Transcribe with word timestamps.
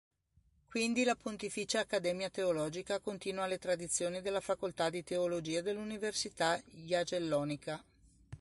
Quindi 0.67 1.03
la 1.03 1.13
Pontificia 1.15 1.79
accademia 1.81 2.31
teologica 2.31 2.97
continua 2.99 3.45
le 3.45 3.59
tradizioni 3.59 4.19
della 4.19 4.39
facoltà 4.39 4.89
di 4.89 5.03
teologia 5.03 5.61
dell'Università 5.61 6.59
Jagellonica. 6.71 7.79